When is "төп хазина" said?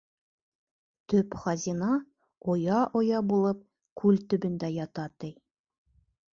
1.13-1.89